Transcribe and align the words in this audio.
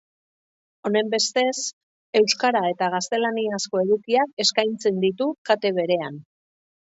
Honenbestez, 0.89 1.59
euskara 2.19 2.63
eta 2.69 2.87
gaztelaniazko 2.95 3.83
edukiak 3.85 4.33
eskaintzen 4.45 4.99
ditu 5.05 5.29
kate 5.51 5.75
berean. 5.79 6.19